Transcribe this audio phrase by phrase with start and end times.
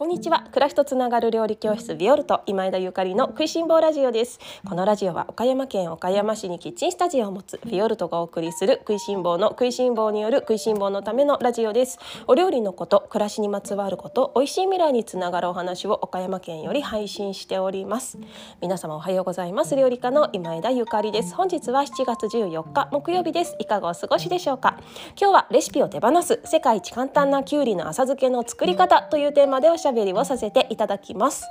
[0.00, 0.46] こんにちは。
[0.50, 4.40] 暮らしとつながる料理教室ビオルト今枝ゆかりの食いしん坊ラジオです。
[4.66, 11.98] このラジオは岡山県岡山市にキッチンスタジオを持つビオルトがお送りする食いしん坊の食いしん坊による食いしん坊のためのラジオです。
[12.26, 18.16] お料理のこと暮らしにまつわること美味しい未来につながるお話を岡山県より配信しております。
[18.62, 19.76] 皆様おはようございます。
[19.76, 21.34] 料理家の今枝ゆかりです。
[21.34, 23.54] 本日は7月14日木曜日です。
[23.58, 24.78] いかがお過ごしでしょうか。
[25.20, 31.44] 今日はレシピを手放す世界一簡単なきゅうりの浅漬けの作り方というテーマでおしゃべりをさせていただきます。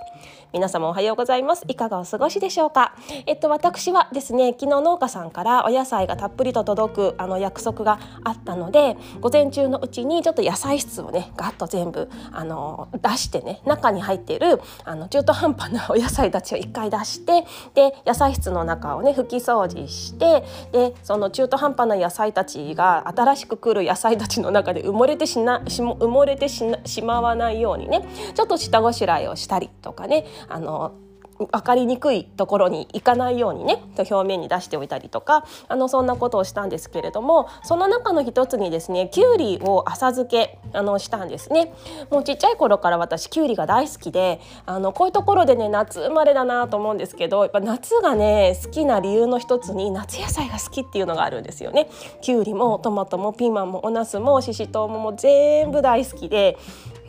[0.51, 1.63] 皆様おはようございます。
[1.67, 2.95] いかがお過ごしでしょうか？
[3.25, 17.45] えっと私はですね昨日農家さんからお野菜がたっぷりと届くあの約束があったので午前中のうちにちょっと野菜室をねガッと全部あの出してね中に入っているあの中途半端なお野菜たちを一回出して
[17.75, 26.65] で野菜室の中をね拭き掃除してでその中途半端な野菜たちが新しく来る野菜たちの中で埋もれてしな埋もれてし
[27.03, 28.03] まわないようにね
[28.33, 30.93] ちょっと下ごしらえをしたりとかねあの
[31.39, 41.73] 分かりにくいところに行かないようにね表面に出しておいたりとかあのそんなことをしたんですけれどもその中の一つにですねきゅうりを浅漬けあのしたんですね。
[42.11, 51.89] もうちっちゃい頃から私きゅうりが大好きであのこういうところでね夏生まれだなと思うんですけどやっぱ夏がね好きな理由の一つに夏野菜が好きっていうのがあるんですよね。
[52.19, 56.57] きゅうりもトマトもピーマンもお茄子もししとうもも全部大好きで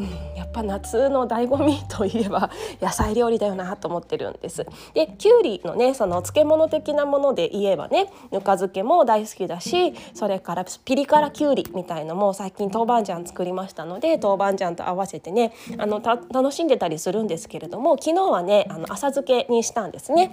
[0.01, 4.67] うん、やっぱ夏の醍醐味といえば野菜料理だよなと思ってるんです。
[4.95, 20.31] できゅうりのねその漬物的なもので言えばねぬか漬けも大好きだしそれからピリ辛きゅうりみたいのも最近豆板醤作りましたので豆板醤と合わせてねあの楽しんでたりするんですけれども昨日はねあの浅漬けにしたんですね。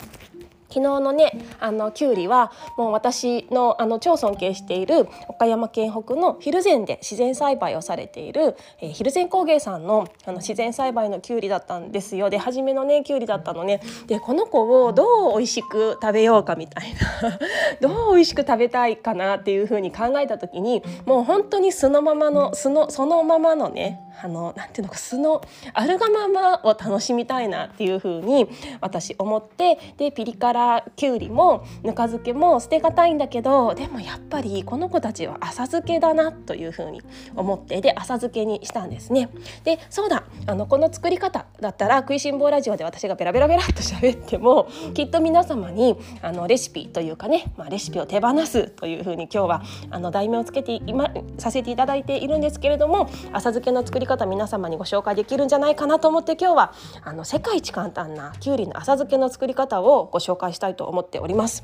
[0.69, 12.29] 昨日のねあのきゅうりはもう私のあの超尊敬している岡山県北の蒜山で自然栽培をされている、えー、蒜山工芸さんのあの自然栽培のきゅうりだったんですよ。
[12.29, 13.81] で初めのねきゅうりだったのね。
[14.07, 17.37] でこの子をどう美味しく食べようかみたいな。
[17.87, 25.41] どう美味しく食べたいかなっていう風に考えた時にもう本当にそのままのそのそのままのねあのなんていうのか素の
[25.73, 28.47] あるがままを楽しみたいなっていう風に
[28.81, 37.01] 私思ってでピリ辛きゅうりもぬか漬けも捨てがたいんだけどでもやっぱりこの子たちは浅漬けだなという風に
[37.35, 39.29] 思ってで浅漬けにしたんですね。
[39.63, 56.73] でそうだあのこの作り方だったら食いしん坊ラジオで私がベラベラベラっと喋ってもきっと皆様にあのレシピというかね、まあ、レシピを手放すという風に今日はあの題名をつけて今させていただいているんですけれども浅漬けの作り方皆様にご紹介できるんじゃないかなと思って今日は
[57.03, 61.63] あの世界一簡単なきゅうりの浅漬けの作り方をご紹介したいと思っております。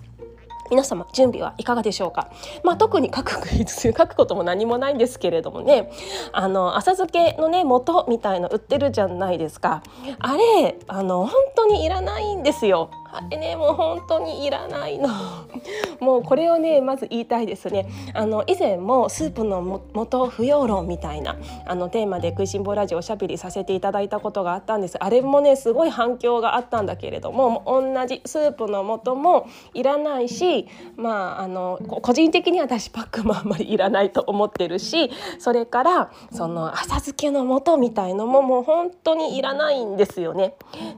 [0.69, 2.31] 皆様準備はいかがでしょうか、
[2.63, 5.91] まあ、特に書く 書くことも何もないんですけれどもね。
[6.31, 9.83] あの浅漬けのね元みたいの売ってるじゃないですか。
[10.19, 12.89] あれあの本当にいらないんですよ。
[13.13, 15.09] あれねもう本当にいらないの。
[16.01, 17.87] もうこれをねまず言いたいですね。
[18.13, 19.61] あの以前もスープの
[19.93, 21.35] 元不要論みたいな
[21.65, 24.97] あのテーマで食いしん坊ラジオおしゃべりさせていただいたことがあったんです。
[24.99, 40.55] あれもねすごい反響があったんだけれども同じスープの素もいらないしまああの個人的には私パックもあんまりいらないと思ってるしそれからその浅漬けの素みたいのももう本当にいらないんですよね。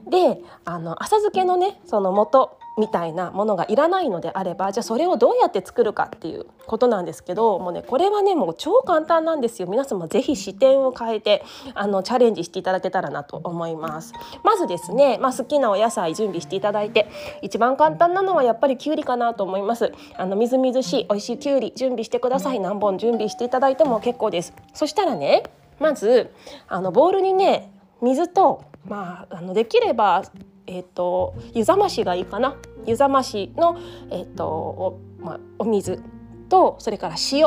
[0.08, 9.68] であの浅漬けのねそのの元みたいなものがいらないのであればじゃあそれをどうやって作るかっていうことなんですけどもうねこれはねもう超簡単なんですよ。
[9.68, 11.42] 皆様ぜひ視点を変えて
[11.74, 14.12] あのチャレンジしていただけたらなと思います。
[14.44, 17.08] まずですね、まあ、好きなお野菜準備していただいて
[17.40, 19.92] 一番簡単なのはやっぱりきゅうりかなと思います。
[20.16, 22.60] あのみずみずしい美味しいきゅうり準備してください。
[22.60, 24.52] 何本準備していただいても結構です。
[24.74, 25.44] そしたらね
[25.80, 26.30] まず
[26.68, 30.22] あのボウルにね水とまああのできれば
[30.66, 32.56] えーと、湯冷ましがいいかな
[32.86, 33.78] 湯冷ましの、
[34.10, 36.00] えーとおまあ、お水
[36.48, 37.46] とそれから塩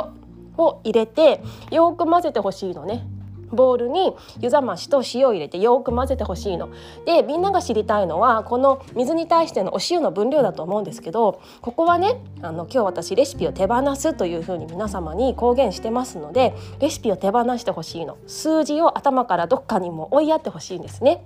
[0.58, 1.42] を入れて
[1.72, 3.08] よく混ぜてほしいのね
[3.52, 6.70] ボウルに湯冷ましと塩を入れてよく混ぜてほしいの。
[7.06, 21.24] でみんなが知りたいのはこの水に対してのお塩の分量だと思うんですけどここはねあの今日私レシピを手放すというふうに皆様に公言してますのでレシピを手放してほしいの数字を頭からどっかにも追いやってほしいんですね。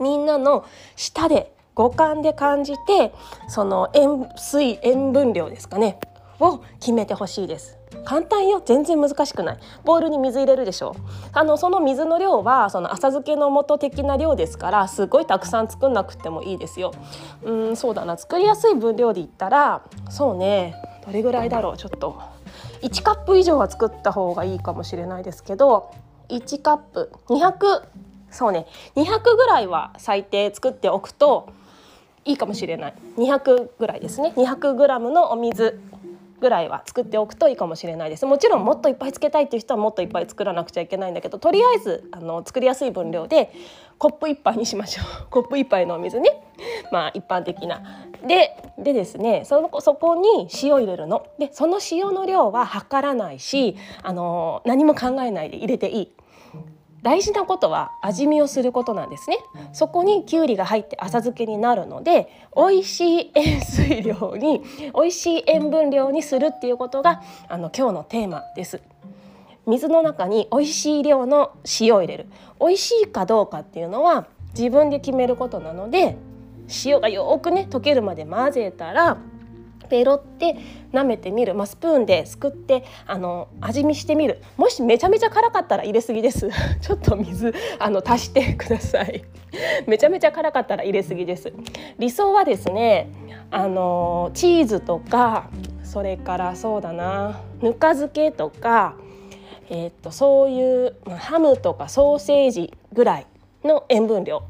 [0.00, 0.64] みんなの
[0.96, 3.12] 舌で五感で感じて
[3.48, 5.98] その塩水塩分量ですかね
[6.40, 7.78] を決めてほしいです。
[8.04, 9.58] 簡単よ全然難しくない。
[9.84, 10.96] ボウルに水入れるでしょ
[11.32, 16.92] あのその水の量はその浅漬けの素的な量ですからすごいたくさん作んなくてもいいですよ。
[17.44, 18.18] うんそうだな。
[18.18, 20.74] 作りやすい分量で言ったらそうね。
[21.06, 21.76] どれぐらいだろう？
[21.76, 22.20] ちょっと。
[22.82, 25.90] 1カップ以上は作った方がいいかもしれないですけど
[26.28, 27.12] 1カップ。
[27.28, 27.82] 200
[28.34, 28.66] そうね
[28.96, 31.52] 200ぐらいは最低作っておくと
[32.24, 35.80] いいかもしれない200ぐらいですね 200g のお水
[36.40, 43.52] ぐらいは作っておくといいかもしれないですもちろんもっといっぱいつけたいっていう人はもっといっぱい作らなくちゃいけないんだけどとりあえずあの作りやすい分量で
[43.98, 46.30] コップ1杯にしましょう コップ1杯のお水ね
[46.90, 47.82] まあ一般的な。
[48.26, 51.26] ででですねそのそこに塩入れるの。
[51.38, 56.12] でその塩の量は測らないしあの何も考えないで入れていい。
[57.04, 59.38] 大事なことは味見をすることなんですね。
[59.74, 64.62] そこにきゅうりが入って浅漬けになるので美味しい塩水量に
[64.94, 68.80] 美味しい塩分量にするっていうことがあの今日のテーマです。
[69.66, 72.26] 水の中に美味しい量の塩を入れる。
[72.58, 76.16] 美味しいかどうかっていうのは自分で決めることなので
[76.86, 79.18] 塩がよくね溶けるまで混ぜたら
[79.84, 80.56] ペロって
[80.92, 84.42] 舐めてみる、まあ、スプーンですくってあの味見してみる。
[84.56, 86.48] もしめちゃめちゃ辛かったら入れすぎです。
[86.80, 89.24] ちょっと水あの足してください。
[89.86, 91.52] めちゃめちゃ辛かったら入れすぎです。
[91.98, 93.08] 理想はですね
[93.50, 95.48] あのチーズとか
[95.82, 98.96] それからそうだなぬか漬けとか
[99.70, 103.26] えー、っとそういう、まあ、ハムとかソーセージぐらい
[103.62, 104.42] の塩分量。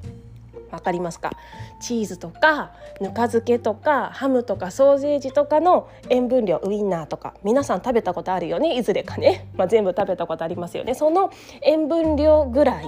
[0.74, 1.32] 分かりますか？
[1.80, 7.34] チーズとかぬか漬けとかハムとかソーセージとかの塩分量ウインナーとか。
[7.42, 8.76] 皆さん食べたことあるよね？
[8.76, 10.94] いずれかね、まあ、全部食べたことありますよね。
[10.94, 11.30] その
[11.62, 12.84] 塩分量ぐらい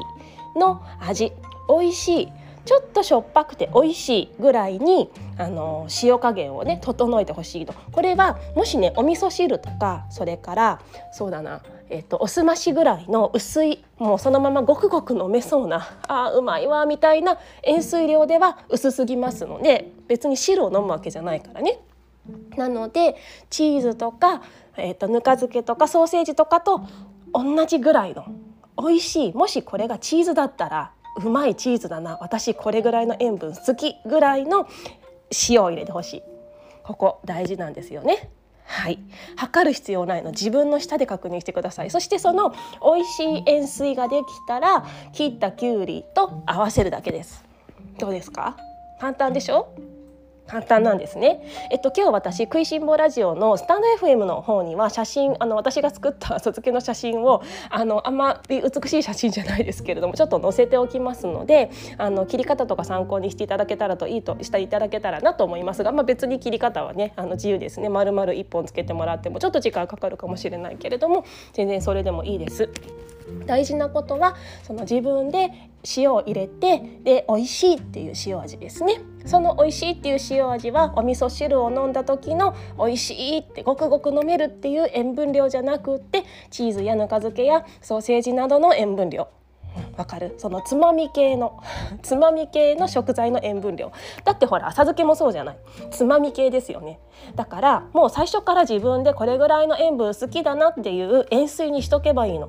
[0.56, 1.33] の味。
[1.69, 2.33] 美味しい
[2.66, 10.82] ちょっとしょっぱくて美味しいぐらいにあの塩加減をね整えてほしいとこれはもしねお味噌汁とかそれから
[11.12, 21.78] そうだなえっと、おすましぐらいの薄いもうそのままごくごく飲めそうなあうまいわみたいな塩水量では薄すぎますので別に汁を飲むわけじゃないからね。
[22.56, 23.16] なので
[23.50, 24.42] チーズとか、
[24.76, 26.84] えっと、ぬか漬けとかソーセージとかと
[27.32, 28.26] 同じぐらいの
[28.76, 32.18] 美味しいもしこれがチーズだったらうまいチーズだな。
[32.20, 34.68] 私これぐらいの塩分好きぐらいの
[35.48, 36.22] 塩を入れてほしい。
[36.82, 38.30] ここ大事なんですよね。
[38.64, 38.98] はい。
[39.36, 40.30] 測る必要ないの。
[40.30, 41.90] 自分の舌で確認してください。
[41.90, 47.44] そしてその美味しい塩水ができたら切ったきゅうりと合わせるだけです。
[47.98, 48.56] どうですか？
[49.00, 49.68] 簡単でしょ？
[50.46, 51.43] 簡単なんですね。
[51.70, 72.70] えっと今日私食いしん坊ラジオのスタンド FM の方には写真あの私が作った 卒付けの写真をあのあんまり美しい写真じゃないですけれどもちょっと載せておきますのであの切り方とか参考にしていただけたらといいとしていただけたらなと思いますが、まあ、別に切り方はねあの自由ですね丸々1本つけてもらってもちょっと時間かかるかもしれないけれども全然それでもいいです。
[73.46, 75.50] 大事なことはその自分で
[75.96, 79.00] 塩を入れてで美味しいっていう塩味ですね。
[79.25, 89.28] その美味しいっていう塩味はお味噌汁を飲んだ時の美味しいってごくごく飲めるっていう塩分量じゃなくってチーズやぬか漬けやソーセージなどの塩分量。
[89.99, 90.34] わかる？
[90.38, 91.61] そのつまみ系の
[92.02, 93.93] つまみ系の食材の塩分量。
[94.25, 95.56] だってほら浅漬けもそうじゃない？
[95.90, 96.99] つまみ系ですよね。
[97.34, 102.49] だからもう最初から自分でこれぐらいの塩分好きだなっていう塩水にしとけばいいの。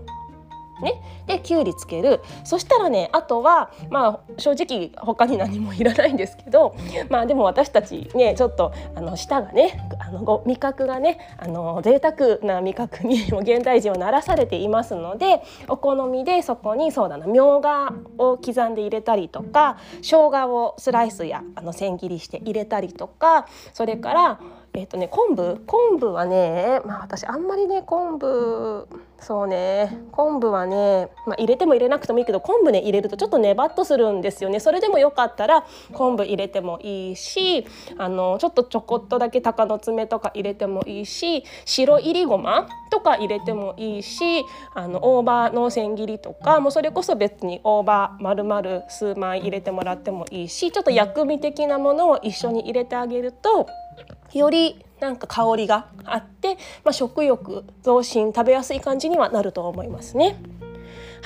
[0.82, 2.22] ね、できゅうりつける。
[2.44, 6.76] そしたらねあとはまあ正直他に何もいらないんですけど
[7.10, 24.40] まあでも私たちねちょっとあの舌がねあの味覚がねあの贅沢な味覚に現代人はならされていますのでお好みでそこにそうだなみょうがを刻んで入れたりとか生姜をスライスやあの千切りして入れたりとかそれから
[24.78, 25.64] えっ、とね昆布？
[25.66, 28.88] 昆布はねまあ私あんまりね昆布
[29.20, 34.60] そうね昆布はね、まあ、入れても入れなくてもいいけど昆布ね入れるとちょっとネバっとするんですよね。
[34.60, 37.66] それでもよかったら昆布入れてもいいし
[37.98, 53.68] あのちょっとちょこっとだけ鷹の爪とか入れてもいいし白いりごまとか入れてもいいしあの大葉の千切りとかもうそれこそ別に大葉丸々数枚入れてもらってもいいしちょっと薬味的なものを一緒に入れてあげると
[54.34, 60.38] よりなんか香りがあって、まあ、食欲増進食べやすい感じにはなると思いますね。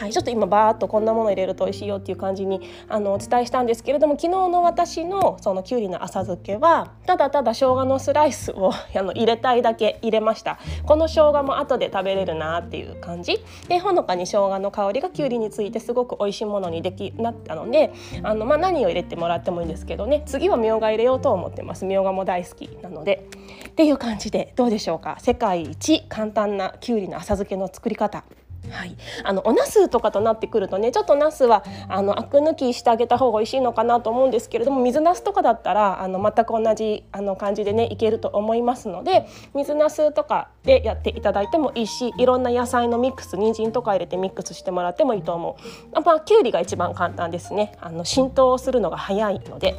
[0.01, 10.57] はい、ちょっと今バーッとこんなもの入れると美味しいよっていう感じにあのお伝えしたんですけれども昨日の私のそのきゅうりの浅漬けはただただ生姜のスライスをあの入れたいだけ入れました。
[10.87, 13.45] この生姜も後で食べれるなっていう感じ。
[13.67, 17.93] でほのかに生姜の香りがきゅうりについてすごく美味しいものにできなったので
[18.23, 20.23] あの、まあ、何を入れてもらってもいいんですけどね。
[20.25, 21.85] 次はみょうが入れようと思ってます。
[21.85, 23.27] みょうがも大好きなので。
[23.69, 25.17] っていう感じでどうでしょうか。
[25.19, 28.23] 世界一簡単なきゅうりの浅漬けの作り方。
[28.71, 45.57] はい、あのお茄子とかとなってくるとねちょっと茄子はあのアク抜きしてあげた方が美味しいのかなと思うんですけれども水茄子とかだったらあの全く同じあの感じでねいけると思いますので水茄子とかでやっていただいてもいいしいろんな野菜のミックス人参とか入れてミックスしてもらってもいいと思
[45.93, 46.01] う。
[46.01, 49.75] まあ、きゅうりが一番簡単ですねあの浸透するのが早いので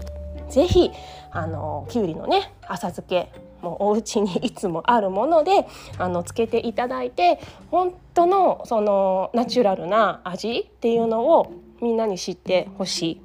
[0.49, 0.91] ぜひ
[1.31, 3.31] あのきゅうりのね浅漬け
[3.63, 5.67] もうお家にいつもあるもので
[5.99, 7.41] あのつけていただいて
[7.71, 13.21] 本当のそのナチュラルな味っていうのをみんなに知ってほしい。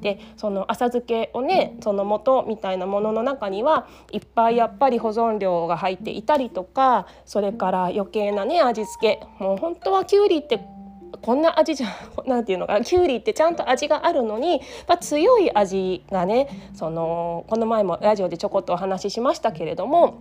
[0.00, 10.60] でその浅漬けをねその元みたいなものの中にはいっぱいやっぱり保存料が入っていたりとかそれから余計なね味付けもう本当はきゅうりって
[11.26, 11.88] こんな味じゃ
[12.24, 20.20] なんていうのかなきゅうりってちゃんと味があるのに、まあ、強い味がねそのこの前もラジオでちょこっとお話ししましたけれども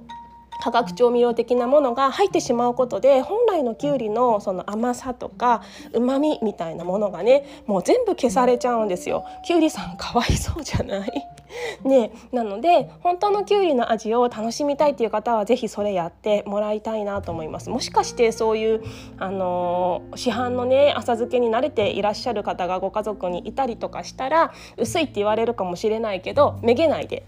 [0.65, 5.61] 化学調味料的なものが入ってしまうことで本来のきゅうりのその甘さとか
[5.93, 9.25] 旨味みたいなものがねもう全部消されちゃうんですよ。
[9.45, 11.11] きゅうりさんかわいそうじゃない？
[11.85, 17.69] ね、なので本当のきゅうりの味を楽しみたいっていう方は是非それやってもらいたいなと思います。
[17.69, 18.83] もしかしてそういう
[19.19, 27.23] あの市販のね浅漬けに慣れていらっしゃる方がご家族にいたりとかしたら薄いって言われるかもしれないけどめげないで。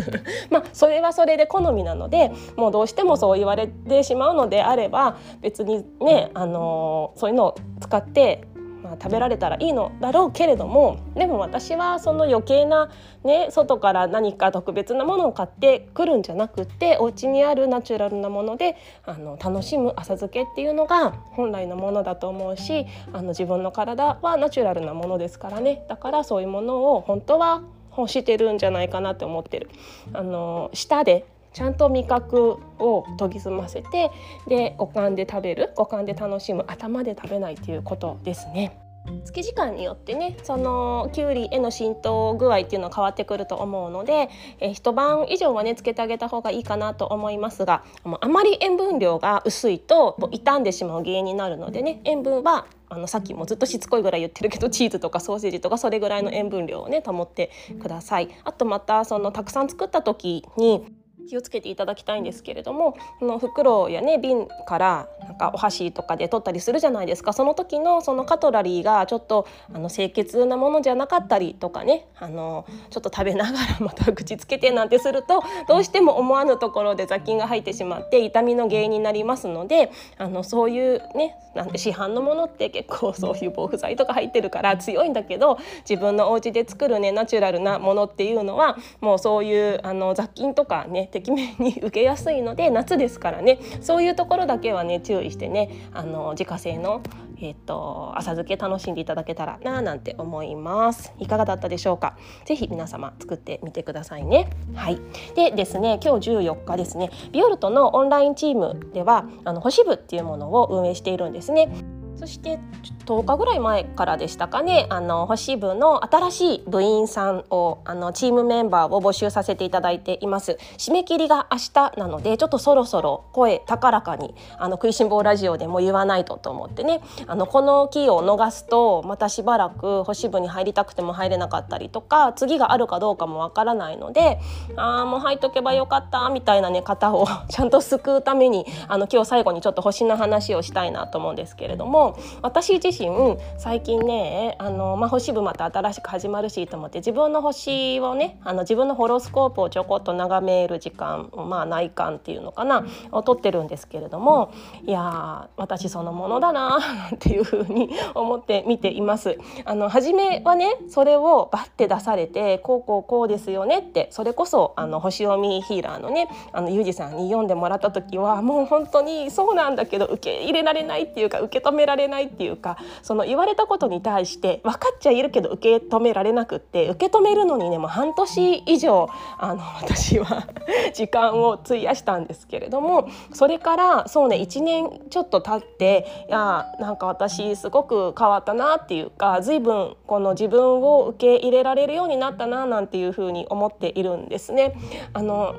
[0.50, 8.46] まあそれはそれで好みなのでもうどううしてもそう言われてしまうのであれば別にねあのそういうのを使って
[8.82, 12.90] まあ、食べられたらいいのだろうけれどもでも私はその余計な、
[13.24, 27.62] ね、外から何か特別なものを買ってくるんじゃなくてお家にあるナチュラルなものであの楽しむ浅漬けっていうのが本来のものだと思うしあの自分の体はナチュラルなものですからねだからそういうものを本当は
[27.96, 29.68] 欲してるんじゃないかなって思ってる。
[30.14, 34.10] あの舌でちゃんと味覚を研ぎ澄ませて
[34.48, 38.78] で五感で食べる五感で楽しむ頭で食べないということですね。
[39.24, 44.28] 月時間によってねそのきゅうりへの浸透具合っていうのは変わってくると思うので、
[44.60, 47.82] え、一晩以上はねつけてあげた方がいいかなと思いますが
[48.20, 58.28] あまり塩分量が薄いと傷んでしまう原因になるのでね塩分はあのさっきもずっとしつこいぐらい言ってるけどチーズとかソーセージとかそれぐらいの塩分量をね保ってください。
[58.44, 60.84] あとまたそのたくさん作った時に
[61.28, 67.32] 気をつけていただきたいんですけれどもこの袋やね瓶からなんかお箸とかで取ったりするじゃないですか。
[67.32, 93.58] その時のそのカトラリーがちょっとあの清潔なものじゃなかったりとかねあのちょっと食べながらまた口つけてなんてするとどうしても思わぬところで雑菌が入ってしまって痛みの原因になりますのであのそういうねなんて市販のものって結構そういう防腐剤とか入ってるから強いんだけど自分のお家で作るねナチュラルなものっていうのはもうそういうあの雑菌とかねてきめに受けやすいので夏ですからね。
[93.80, 97.02] そういうところだけはね注意してねあの自家製の
[97.40, 101.12] えっ、と浅漬け楽しんでいただけたらななんて思います。
[101.18, 102.16] いかがだったでしょうか？
[102.44, 104.48] ぜひ皆様作ってみてくださいね。
[104.74, 105.00] はい。
[105.34, 107.10] でですね今日14日ですね。
[107.32, 112.01] ビオルトのオンラインチームではあの星部っていうものを運営しているんですね。
[112.22, 112.60] そして
[113.04, 114.86] 10日ぐらい前からでしたかね。
[114.90, 120.56] あの星部の新しい部員さんをあのチームメンバーを募集させていただいています。
[120.78, 127.00] 締め切りが明日なのでちょっとそろそろ声高らかにあの食いしん坊ラジオでも言わないとと思ってね。
[127.26, 134.38] あのこの期を逃すとまたしばらく星部に入りたくても入れなかったりとか次があるかどうかもわからないので
[134.76, 142.11] ああもう入っとけばよかったみたいなね方をちゃんと救うためにあの今日最後にちょっと星の話をしたいなと思うんですけれども。
[142.42, 154.52] 私自身最近ねあの、まあ、星部また新しく始まるしと思って自分の星をねあの自分のホロスコープをちょこっと眺める時間、まあ、内観っていうのかなをとってるんですけれども
[154.86, 156.78] いや私そのものだな
[157.14, 159.38] っていうふうに思って見ています。
[159.64, 179.08] あの初めはねそれをバッて出されてこうこうこうですよねってそれこそあの星読みヒーラーのねあのユージさんに読んでもらった時はもう本当にそうなんだけど受け入れられないっていうか受け止められられないっていうかその言われたことに対して分かっちゃいるけど受け止められなくって受け止めるのにねもう半年以上
[179.38, 180.46] あの私は
[180.94, 194.74] 時間を費やしたんですけれどもそれからそうね1年ちょっと経っていやなんか私すごく変わったなっていうか随分この自分を受け入れられるようになったななんていうふうに思っているんですね。
[195.12, 195.56] あの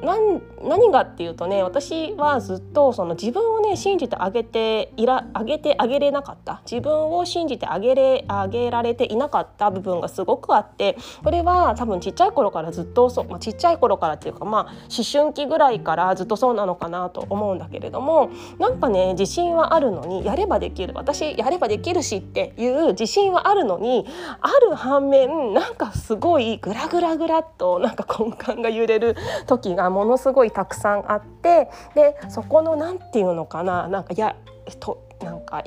[0.62, 6.62] 何がっていうとね私はずっとその自分をね信じてあげていらあげてあげれなかった。
[6.70, 20.94] 自分を信じてあげれあげられていなかった部分がすごくあってこれは多分ちっちゃい頃からずっとそう、まあ、ちっちゃい頃からっていうかまあ思春期ぐらいからずっとそうなのかなと思うんだけれどもなんかね自信はあるのにやればできる。
[20.96, 24.06] 私やればできるしっていう自信はあるのに
[24.42, 29.15] ある反面なんかすごいグラグラグラっとなんか根幹が揺れる
[29.48, 34.36] 時がものすごいたくさんあってでそこの何て言うのかななんかや
[34.80, 35.63] となんか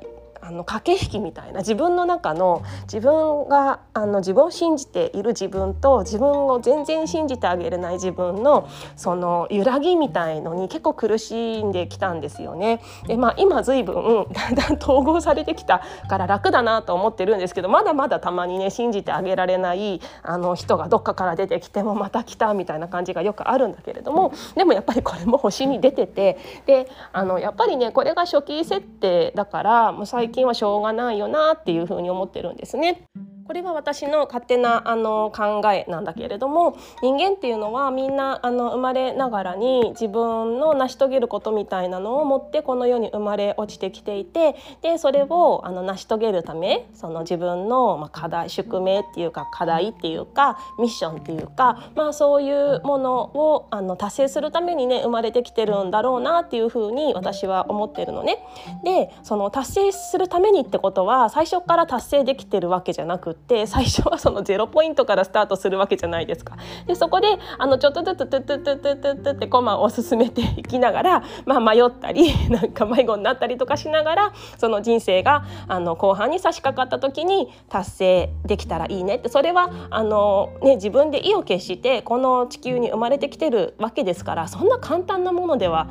[0.47, 12.81] あの駆け引きみたいな自分の中の自分があの自分を信じている自分と自分を全然信じてあげれない自分のその揺らぎみたいのに結構苦しんできたんですよね。
[13.09, 33.09] でまあ今随分 だんだん統合されてきたから楽だなと思ってるんですけどまだまだたまにね信じてあげられないあの人がどっかから出てきてもまた来たみたいな感じがよくあるんだけれどもでもやっぱりこれも星に出ててであのやっぱりねこれが初期設定だからもう最近近はしょうがないよなっていうふうに思ってるんですね。
[33.47, 58.39] これは私の勝手なあの考えなんだけれども人間っていうのはみんなあの生まれながらに自分の成し遂げることみたいなのを持ってこの世に生まれ落ちてきていてでそれをあの成し遂げるためその自分の、まあ、課題宿命っていうか課題っていうかミッションっていうか、まあ、そういうものをあの達成するためにね生まれてきてるんだろうなっていうふうに私は思ってるのね。
[58.83, 66.57] でその達成するためにってことは最初から達成できてるわけじゃなくって最初はそのゼロポイントからスタートするわけじゃないですか。
[66.87, 67.29] でそこで
[67.59, 85.91] あのちょっとずつトゥトゥトゥトゥトゥトゥってコマを進めていきながら、まあ、迷ったりなんか迷子になったりとかしながらその人生があの後半に差し掛かった時に達成できたらいいねってそれはあの、ね、自分で意を決してこの地球に生まれてきてるわけですからそんな簡単なものでは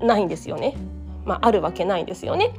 [0.00, 0.95] ないんですよね。
[1.26, 2.54] まあ、あるわけないんですよね。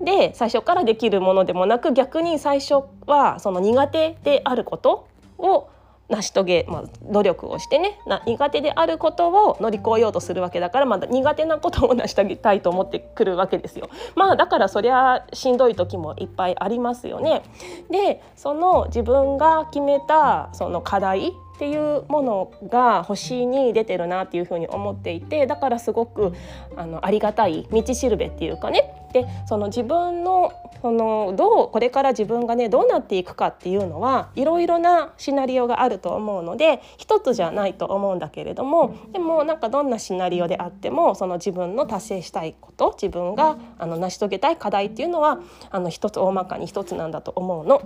[0.00, 5.68] で最初からできるものでもなく逆に最初はその苦手であることを
[6.08, 13.88] 成し遂げ、まあ、努力をしてね苦手であることを乗り越えようとするわけだからまだ苦手なことを成し遂げたいと思ってくるわけですよ。
[14.14, 17.42] まあだからそりゃしんどい時もいっぱいありますよね。
[17.90, 26.32] でその自分が決めたその課題っていうものが星に出てるなっていうふうに思っていてだからすごく
[26.74, 45.38] あのありがたい道しるべっていうかねでその自分のそのどうこれから自分がねどうなっていくかっていうのはいろいろなシナリオがあると思うので一つじゃないと思うんだけれどもでもなんかどんなシナリオであってもその自分の達成したいこと自分があの成し遂げたい課題っていうのは
[45.70, 47.82] あの一つ大まかに一つなんだと思うの。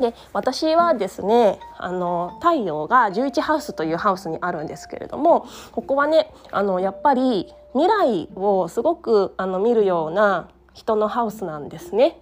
[0.00, 12.20] で私はですねあの太陽が11ハウスというハウスにあるんですけれどもここはねあのやっぱり未来をすごくあの見るような人のハウスなんですね。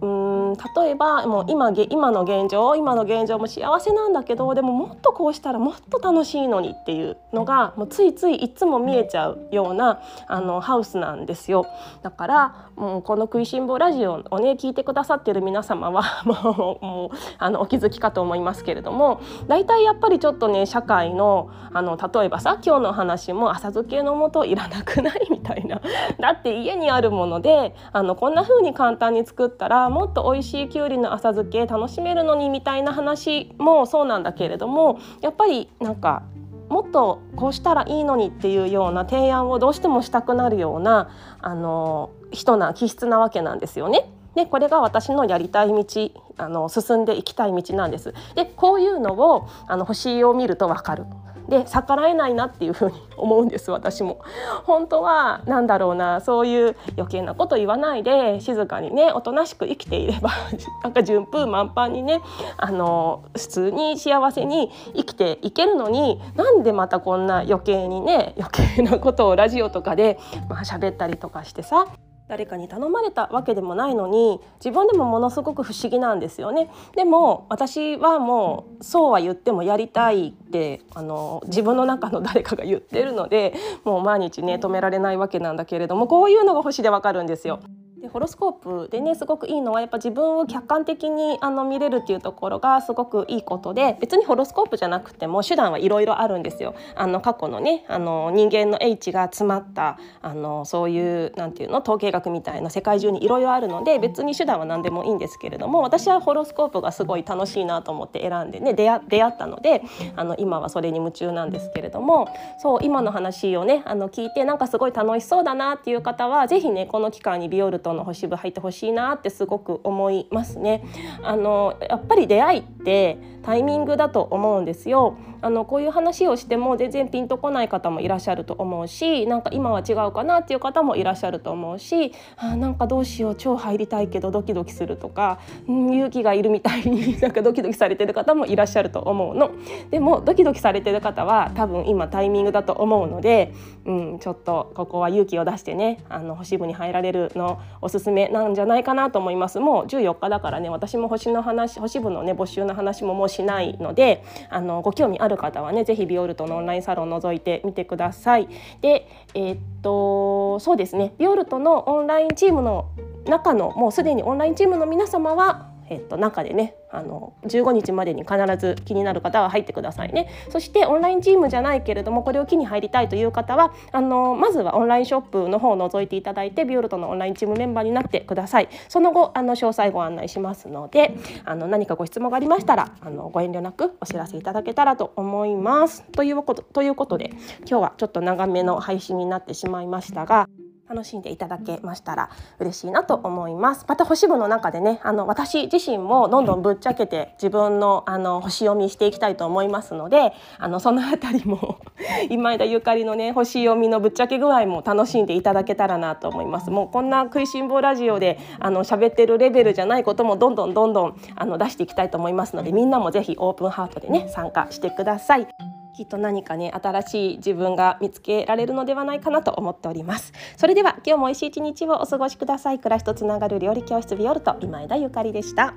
[0.00, 11.66] うん例えばもう今今の現状今の現状も幸せなんだけどでももっとこうしたらもっと楽しいのにっていうのがもうついついいつも見えちゃうようなあのハウスなんですよ。
[12.02, 25.26] だからもうこの「食いしん坊ラジオ」をね聞いてくださってる皆様は もうもうあのお気づきかと思いますけれども大体やっぱりちょっとね社会のあの例えばさ今日の話も浅漬けの素いらなくない？
[25.30, 25.80] みたいな。
[26.20, 36.22] だって家にあるものであのこんな風に簡単に作ったららもっと美味しいきゅうりの浅漬け楽しめるのにみたいな話もそうなんだけれどもやっぱりなんか
[36.68, 41.10] もっとこうしたらいいのにっていうような提案をどうしてもしたくなるような
[41.40, 44.08] あの人な気質なわけなんですよね。
[44.34, 48.14] でこれが私のやりたい道あの進んでいきたい道なんです。
[48.34, 51.04] でこういうのをあの星を見るとわかる。
[51.48, 54.20] で逆らえないなっていうふうに思うんです私も。
[54.64, 60.30] 本当は何だろうなそういう余計なこと言わないで静かにねおとなしく生きていれば
[60.82, 62.20] なんか順風満帆にね
[62.56, 71.86] あの普通に幸せに生きていけるのになんでまたこんな余計にね余計なことをラジオとかでまあ喋ったりとかしてさ
[72.26, 87.60] 誰かに頼まれたわけでもないのに自分でもものすごく不思議なんですよねでも私はもうそうは言ってもやりたいってあの自分の中の誰かが言ってるのでもう毎日ね止められないわけなんだけれどもこういうのが星でわかるんですよ。
[88.04, 96.74] でホロスコープでねすごくいいのはやっぱ自分を客観的にあの見れるっていうところがすごくいいことで別にホロスコープじゃなくても手段はいろいろあるんですよ。
[96.96, 109.82] あの過去のねあの人間の英知が詰まったあのそういうなんていうの統計学みたいな世界中にいろいろあるので別に手段は何でもいいんですけれども私はホロスコープがすごい楽しいなと思って選んでね出会出会ったので
[110.14, 120.84] あの今はそれに夢中なんですけれどもそう今の話をねあの聞いてなんかすごい楽しそうだなっていう方は是非ねこの機会にビオルトの星部入ってほしいなってすごく思いますね。
[121.22, 125.16] あのやっぱり出会いってタイミングだと思うんですよ。
[125.44, 135.38] あのこういう話をしても全然ピンとこない方もいらっしゃると思うしなんか今は違うかなっていう方もいらっしゃると思うしあなんかどうしよう超入りたいけどドキドキするとか、
[135.70, 139.50] ん、勇気がいるみたいに なんかドキドキされてる方もいらっしゃると思うの。
[139.90, 143.52] でもドキドキされてる方は多分今タイミングだと思うので、
[143.86, 149.60] うん、ちょっとここは勇気を出してねあの星部に入られるのおすすめなんじゃないかなと思います。
[149.60, 158.48] もう14日だからね私も星の話星部のね募集の話ももうしないのであのご興味ある方はね是非ビオルトのオンラインサロン覗いてみてください。
[158.80, 162.88] でえー、っとそうですねビオルトのオンラインチームの
[163.26, 170.28] 中のもうすでにオンラインチームの皆様はえっと、中でねあの15日までに必ず気になる方は入ってくださいね。
[170.50, 178.68] そしてオンラインチームじゃないけれどもこれを機に入りたいという方はあのまずはオンラインショップの方を覗いていただいてビオルトのオンラインチームメンバーになってください。
[178.88, 186.04] その後あの詳細ご案内しますのであの何かご質問がありましたらあのご遠慮なくお知らせいただけたらと思います。
[186.12, 187.30] ということということで
[187.68, 190.48] 今日はちょっと長めの配信になってしまいましたが
[190.88, 201.78] 楽しんでいただけましたら嬉しいなと思いますまた星部の中でねあの私自身もどんどんぶっちゃけて自分のあの星読みしていきたいと思いますのであのそのあたりも
[202.28, 215.73] 今枝ゆかりのね星読みのぶっちゃけ具合も楽しんでいただけたらなと思いますもうこんな食いしん坊ラジオであの喋ってるレベルじゃないこともどんどんどんどんあの出していきたいと思いますのでみんなもぜひオープンハートでね参加してください。
[215.94, 220.32] きっと何かね新しい自分が見つけられるのではないかなと思っております。
[220.56, 222.78] それでは今日も美味しい一日をお過ごしください。
[222.78, 225.74] 暮らしとつながる料理教室ビオルト今枝ゆかりでした。